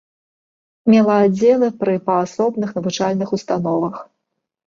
Мела 0.91 1.17
аддзелы 1.25 1.67
пры 1.83 1.93
паасобных 2.09 2.69
навучальных 2.79 3.29
установах. 3.39 3.95